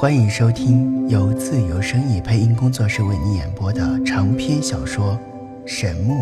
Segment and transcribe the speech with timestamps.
[0.00, 5.18] 欢迎收听由自由声意配音工作室为你演播的长篇小说
[5.66, 6.14] 《神木》，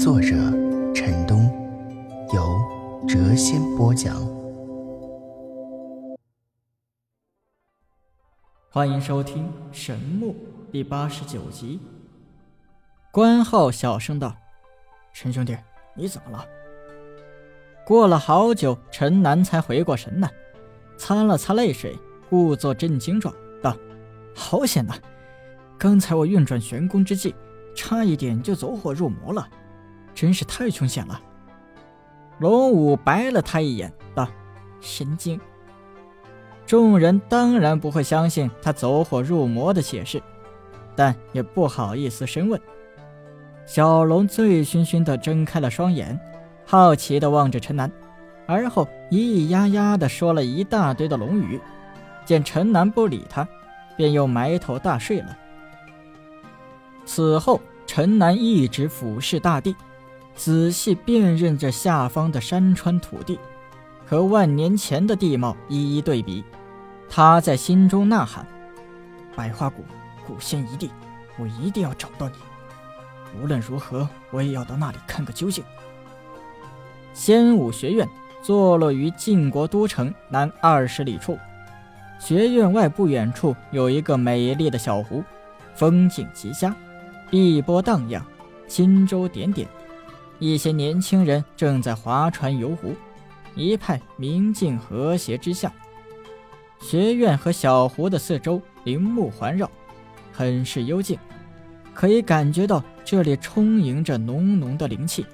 [0.00, 0.28] 作者
[0.94, 1.50] 陈东，
[2.32, 2.40] 由
[3.08, 4.14] 谪仙播讲。
[8.70, 10.32] 欢迎收听《神木》
[10.70, 11.80] 第八十九集。
[13.10, 14.32] 关浩小声道
[15.12, 15.58] ：“陈兄弟，
[15.96, 16.46] 你怎么了？”
[17.84, 20.30] 过了好久，陈南才回过神来，
[20.96, 21.98] 擦了擦泪水。
[22.32, 23.76] 故作震惊状道
[24.34, 24.94] ：“好险呐！
[25.76, 27.34] 刚才我运转玄功之际，
[27.74, 29.46] 差一点就走火入魔了，
[30.14, 31.20] 真是太凶险了。”
[32.40, 34.26] 龙武白了他一眼道
[34.80, 35.38] ：“神经！”
[36.64, 40.22] 众人当然不会相信他走火入魔的解释，
[40.96, 42.58] 但也不好意思深问。
[43.66, 46.18] 小龙醉醺醺地睁开了双眼，
[46.64, 47.92] 好奇地望着陈南，
[48.46, 51.60] 而后咿咿呀呀地说了一大堆的龙语。
[52.24, 53.46] 见陈南不理他，
[53.96, 55.36] 便又埋头大睡了。
[57.04, 59.74] 此后，陈南一直俯视大地，
[60.34, 63.38] 仔细辨认着下方的山川土地，
[64.06, 66.44] 和万年前的地貌一一对比。
[67.08, 68.46] 他在心中呐喊
[69.36, 69.84] ：“百花谷，
[70.26, 70.90] 古仙一地，
[71.38, 72.36] 我一定要找到你！
[73.40, 75.62] 无论如何，我也要到那里看个究竟。”
[77.12, 78.08] 仙武学院
[78.40, 81.38] 坐落于晋国都城南二十里处。
[82.24, 85.24] 学院外不远处有一个美丽的小湖，
[85.74, 86.72] 风景极佳，
[87.28, 88.24] 碧波荡漾，
[88.68, 89.66] 轻舟点点。
[90.38, 92.94] 一些年轻人正在划船游湖，
[93.56, 95.72] 一派明净和谐之象。
[96.80, 99.68] 学院和小湖的四周林木环绕，
[100.32, 101.18] 很是幽静，
[101.92, 105.26] 可以感觉到这里充盈着浓浓的灵气，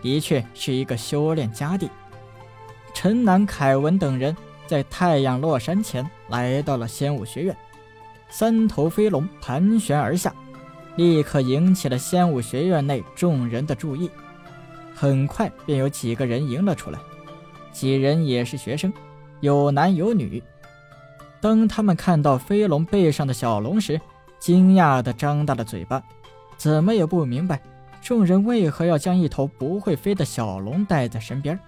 [0.00, 1.90] 的确是一个修炼佳地。
[2.94, 4.34] 陈南、凯文等人。
[4.72, 7.54] 在太阳落山前，来到了仙武学院。
[8.30, 10.34] 三头飞龙盘旋而下，
[10.96, 14.10] 立刻引起了仙武学院内众人的注意。
[14.94, 16.98] 很快便有几个人迎了出来，
[17.70, 18.90] 几人也是学生，
[19.40, 20.42] 有男有女。
[21.38, 24.00] 当他们看到飞龙背上的小龙时，
[24.38, 26.02] 惊讶地张大了嘴巴，
[26.56, 27.60] 怎么也不明白
[28.00, 31.60] 众人为何要将一头不会飞的小龙带在身边。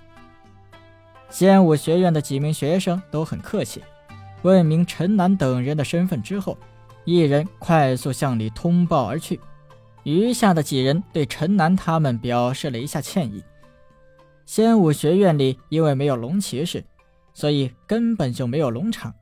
[1.35, 3.83] 仙武学院的几名学生都很客气，
[4.43, 6.57] 问明陈南等人的身份之后，
[7.05, 9.41] 一人快速向里通报而去。
[10.05, 13.43] 余下的几人对陈南他们表示了一下歉意。
[14.47, 16.85] 仙武学院里因为没有龙骑士，
[17.33, 19.13] 所以根本就没有龙场，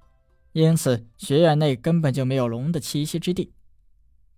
[0.52, 3.54] 因此学院内根本就没有龙的栖息之地。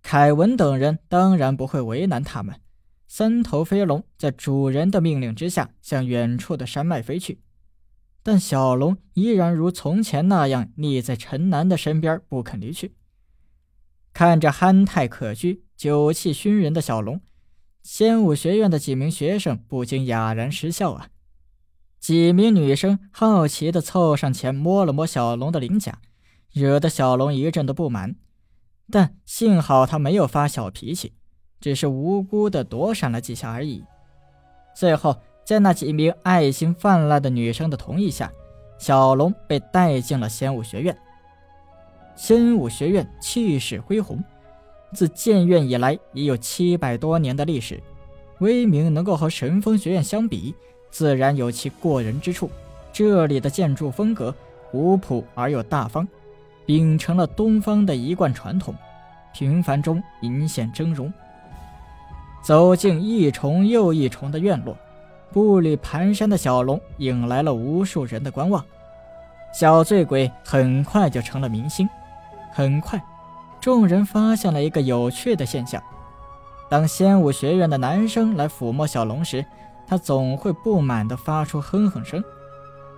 [0.01, 2.55] 凯文等人当然不会为难他们。
[3.09, 7.39] 三头飞龙在主人的命令之下，向远处的山脉飞去。
[8.27, 12.95] 但小龙依然如从前那样腻在陈南的身边，不肯离去。
[14.13, 17.21] 看着憨态可掬、酒气熏人的小龙，
[17.83, 21.09] 仙武学院的几名学生不禁哑然失笑啊！
[21.99, 25.99] 几名女生好奇地凑上前摸了摸小龙的鳞甲，
[26.51, 28.15] 惹得小龙一阵的不满。
[28.89, 31.13] 但幸好他没有发小脾气，
[31.61, 33.83] 只是无辜地躲闪了几下而已。
[34.75, 35.15] 最后。
[35.45, 38.31] 在那几名爱心泛滥的女生的同意下，
[38.79, 40.97] 小龙被带进了仙武学院。
[42.15, 44.23] 仙武学院气势恢宏，
[44.91, 47.79] 自建院以来已有七百多年的历史，
[48.39, 50.55] 威名能够和神风学院相比，
[50.89, 52.49] 自然有其过人之处。
[52.91, 54.33] 这里的建筑风格
[54.71, 56.07] 古朴而又大方，
[56.65, 58.73] 秉承了东方的一贯传统，
[59.31, 61.13] 平凡中隐现峥嵘。
[62.41, 64.75] 走进一重又一重的院落。
[65.31, 68.63] 步履蹒跚的小龙引来了无数人的观望，
[69.53, 71.87] 小醉鬼很快就成了明星。
[72.53, 73.01] 很快，
[73.59, 75.81] 众人发现了一个有趣的现象：
[76.69, 79.45] 当仙武学院的男生来抚摸小龙时，
[79.85, 82.21] 他总会不满地发出哼哼声；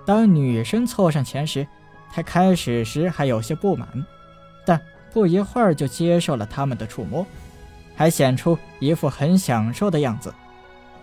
[0.06, 1.68] 当女生凑上前时，
[2.14, 3.88] 他开始时还有些不满，
[4.66, 4.80] 但
[5.12, 7.26] 不一会儿就接受了他们的触摸，
[7.96, 10.32] 还显出一副很享受的样子。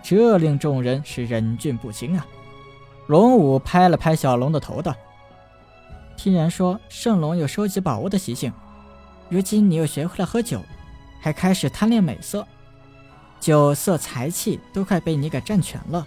[0.05, 2.27] 这令众人是忍俊不禁啊！
[3.07, 4.95] 龙武拍了拍小龙的头道
[6.15, 8.53] ：“听人说圣龙有收集宝物的习性，
[9.31, 10.61] 如今你又学会了喝酒，
[11.23, 12.47] 还开始贪恋美色，
[13.41, 16.07] 酒色财气都快被你给占全了。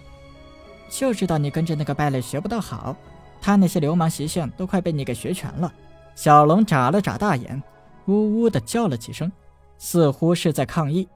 [0.88, 2.94] 就知道你跟着那个败类学不到好，
[3.40, 5.72] 他那些流氓习性都快被你给学全了。”
[6.14, 7.60] 小龙眨了眨大眼，
[8.06, 9.30] 呜呜的叫了几声，
[9.76, 11.08] 似乎是在抗议。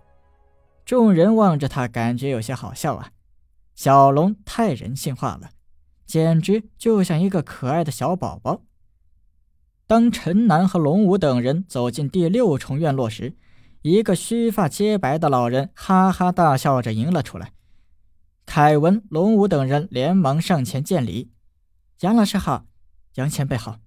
[0.85, 3.13] 众人望着他，感觉有些好笑啊。
[3.75, 5.51] 小龙太人性化了，
[6.05, 8.63] 简直就像一个可爱的小宝宝。
[9.87, 13.37] 当陈南和龙武等人走进第六重院落时，
[13.83, 17.53] 一个须发皆白的老人哈哈大笑着迎了出来。
[18.47, 21.33] 凯文、龙武等人连忙上前见礼
[22.01, 22.67] ：“杨老师好，
[23.15, 23.79] 杨前辈好。”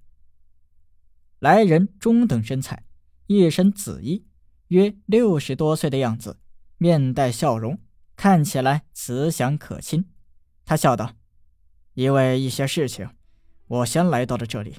[1.39, 2.83] 来人中等身材，
[3.27, 4.25] 一身紫衣，
[4.69, 6.39] 约六十多岁的样子，
[6.77, 7.79] 面带笑容，
[8.15, 10.05] 看起来慈祥可亲。
[10.65, 11.11] 他笑道
[11.93, 13.09] ：“因为一些事情，
[13.67, 14.75] 我先来到了这里。”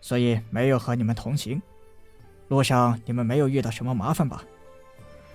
[0.00, 1.60] 所以没有和你们同行，
[2.46, 4.44] 路上你们没有遇到什么麻烦吧？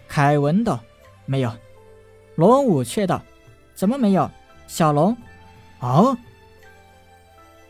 [0.08, 0.82] 凯文道
[1.26, 1.52] ：“没有。”
[2.36, 3.22] 龙武却道
[3.76, 4.30] ：“怎么没有？”
[4.68, 5.16] 小龙，
[5.80, 6.18] 啊！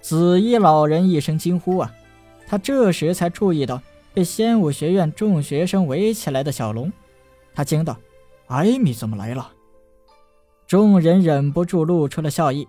[0.01, 1.93] 紫衣老人一声惊呼啊！
[2.45, 3.81] 他这时才注意到
[4.13, 6.93] 被仙武学院众学生围起来的小龙，
[7.55, 7.97] 他惊道
[8.47, 9.51] ：“艾米怎么来了？”
[10.67, 12.67] 众人忍不住露出了笑意，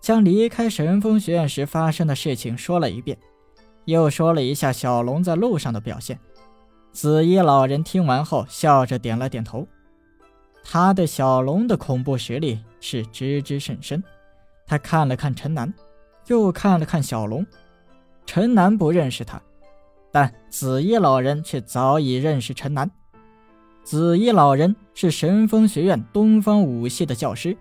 [0.00, 3.16] 将离开神风学院时发生的事情说了一遍。
[3.86, 6.18] 又说了一下小龙在路上的表现，
[6.92, 9.66] 紫衣老人听完后笑着点了点头。
[10.62, 14.02] 他对小龙的恐怖实力是知之甚深。
[14.66, 15.72] 他看了看陈南，
[16.26, 17.46] 又看了看小龙。
[18.24, 19.40] 陈南不认识他，
[20.10, 22.90] 但紫衣老人却早已认识陈南。
[23.84, 27.54] 紫衣老人是神风学院东方武系的教师，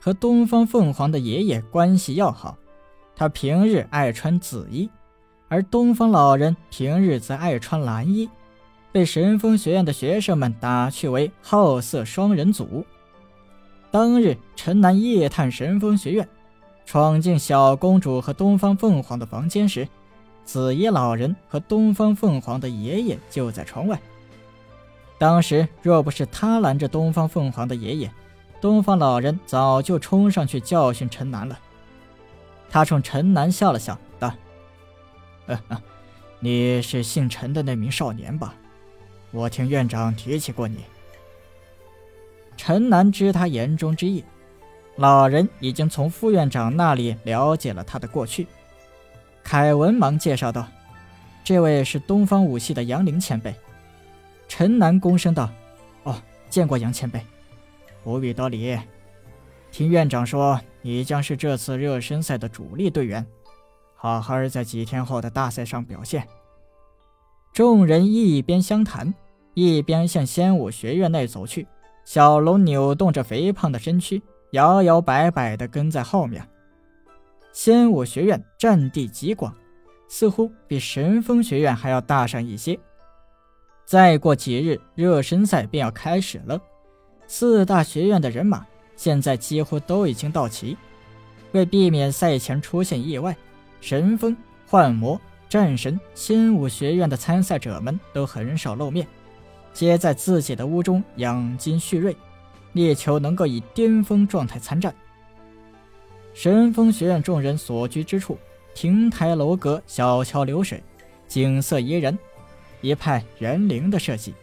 [0.00, 2.58] 和东方凤凰的爷爷关系要好。
[3.14, 4.90] 他平日爱穿紫衣。
[5.48, 8.28] 而东方老人平日则爱穿蓝衣，
[8.92, 12.84] 被神风学院的学生们打趣为“好色双人组”。
[13.90, 16.28] 当日，陈南夜探神风学院，
[16.84, 19.88] 闯进小公主和东方凤凰的房间时，
[20.44, 24.00] 紫衣老人和东方凤凰的爷爷就在窗外。
[25.20, 28.10] 当时，若不是他拦着东方凤凰的爷爷，
[28.58, 31.58] 东方老人早就冲上去教训陈南了。
[32.70, 34.32] 他冲陈南笑了笑，道。
[36.38, 38.54] 你是姓陈的那名少年吧？
[39.30, 40.78] 我听院长提起过你。
[42.56, 44.24] 陈南知他言中之意，
[44.96, 48.46] 老人已经从副院长那里了解了他的过去。
[49.44, 50.66] 凯文忙介绍道
[51.44, 53.54] ：“这位是东方武系的杨凌前辈。”
[54.50, 55.48] 陈南躬身道
[56.02, 56.20] ：“哦，
[56.50, 57.24] 见过杨前辈，
[58.02, 58.76] 不必多礼。
[59.70, 63.24] 听院长说，你将是这次热身赛的主力队员。”
[63.94, 66.26] 好好在几天后的大赛上表现。
[67.52, 69.14] 众人一边相谈，
[69.54, 71.68] 一边向仙武学院内走去。
[72.04, 74.20] 小龙扭动着肥胖的身躯，
[74.50, 76.44] 摇摇摆摆地跟在后面。
[77.52, 79.54] 仙武学院占地极广，
[80.08, 82.76] 似乎比神风学院还要大上一些。
[83.90, 86.62] 再过几日，热身赛便要开始了。
[87.26, 88.64] 四大学院的人马
[88.94, 90.76] 现在几乎都已经到齐，
[91.50, 93.36] 为避免赛前出现意外。
[93.80, 99.04] 神风、幻魔、战神、仙武学院的参赛者们都很少露面，
[99.72, 102.16] 皆在自己的屋中养精蓄锐，
[102.74, 104.94] 力求能够以巅峰状态参战。
[106.32, 108.38] 神风学院众人所居之处，
[108.72, 110.80] 亭台楼阁、小桥流水，
[111.26, 112.16] 景色宜人，
[112.80, 114.34] 一派园林的设计。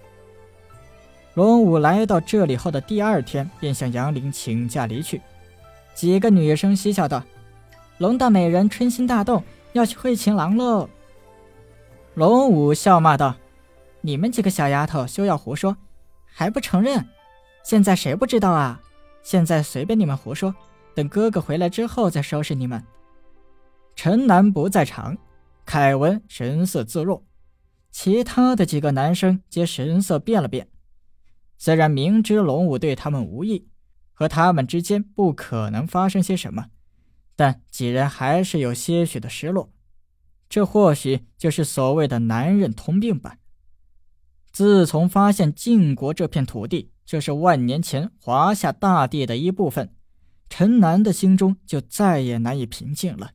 [1.33, 5.21] 龙武来到这里后的第二天，便向杨凌请假离去。
[5.93, 7.23] 几个女生嬉笑道。
[7.99, 9.43] 龙大美人春心大动，
[9.73, 10.87] 要去会情郎喽！
[12.13, 13.35] 龙武笑骂道
[14.01, 15.75] ：“你们几个小丫头休要胡说，
[16.25, 17.03] 还不承认？
[17.63, 18.79] 现在谁不知道啊？
[19.23, 20.53] 现在随便你们胡说，
[20.93, 22.83] 等哥哥回来之后再收拾你们。”
[23.95, 25.17] 陈南不在场，
[25.65, 27.23] 凯文神色自若，
[27.99, 30.69] 其他的几个男生皆神色变了变。
[31.57, 33.69] 虽然明知龙武对他们无意，
[34.13, 36.67] 和他们之间不可能发生些什么。
[37.35, 39.73] 但几人还是有些许的失落，
[40.47, 43.37] 这或许就是所谓的男人通病吧。
[44.51, 49.95] 自从发现晋国这片土地就是万年前华夏大地的一部分，
[50.49, 53.31] 陈南的心中就再也难以平静了。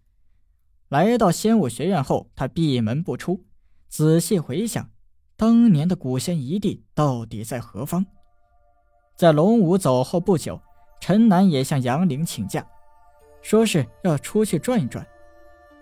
[0.89, 3.45] 来到仙武学院后，他闭门不出，
[3.93, 4.89] 仔细回想
[5.37, 8.07] 当年的古仙遗地到底在何方。
[9.19, 10.59] 在龙武走后不久，
[10.99, 12.67] 陈南也向杨凌请假。
[13.43, 15.07] 说是要出去转一转，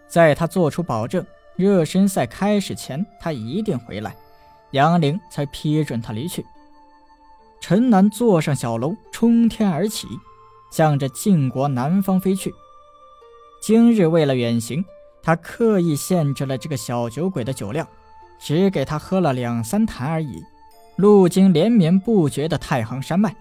[0.09, 1.25] 在他做出保证，
[1.55, 4.17] 热身赛开始前他一定回来，
[4.73, 6.45] 杨凌才批准他离去。
[7.61, 10.09] 陈南坐上小龙，冲天而起，
[10.73, 12.53] 向着晋国南方飞去。
[13.63, 14.85] 今日为了远行，
[15.23, 17.87] 他刻意限制了这个小酒鬼的酒量，
[18.41, 20.43] 只给他喝了两三坛而已。
[20.97, 23.35] 路经连绵不绝的太行山脉，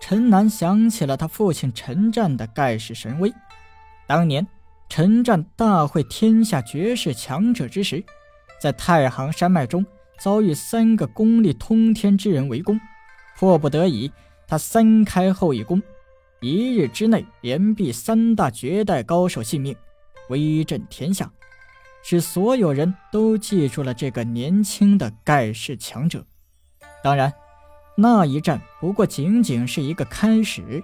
[0.00, 3.32] 陈南想起了他父亲陈战的盖世神威。
[4.06, 4.46] 当年
[4.88, 8.04] 陈战大会天下绝世强者之时，
[8.60, 9.84] 在太行山脉中
[10.18, 12.78] 遭遇三个功力通天之人围攻，
[13.36, 14.12] 迫不得已，
[14.46, 15.82] 他三开后一攻，
[16.40, 19.74] 一日之内连毙三大绝代高手性命，
[20.28, 21.28] 威震天下，
[22.02, 26.24] 使所有人都记住了这个年轻的盖世强者。
[27.02, 27.32] 当然，
[27.96, 30.82] 那一战不过仅仅是一个开始，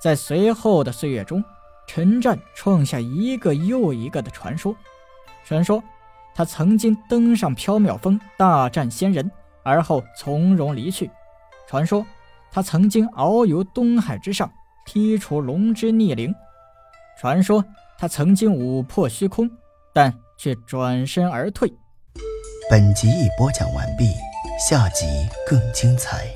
[0.00, 1.42] 在随后的岁月中，
[1.86, 4.74] 陈战创下一个又一个的传说，
[5.44, 5.82] 传说。
[6.36, 9.30] 他曾经登上缥缈峰大战仙人，
[9.62, 11.08] 而后从容离去。
[11.68, 12.04] 传说
[12.50, 14.50] 他曾经遨游东海之上，
[14.84, 16.34] 剔除龙之逆鳞。
[17.20, 17.64] 传说
[17.96, 19.48] 他曾经舞破虚空，
[19.92, 20.12] 但
[20.44, 21.72] 却转身而退。
[22.68, 24.12] 本集已播讲完毕，
[24.68, 25.06] 下集
[25.48, 26.26] 更精彩。